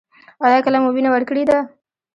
[0.45, 1.59] ایا کله مو وینه ورکړې ده؟